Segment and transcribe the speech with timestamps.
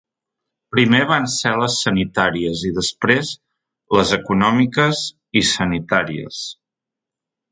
[0.75, 3.35] Primer van ser les sanitàries i després,
[3.97, 5.03] les econòmiques…
[5.43, 6.43] i sanitàries.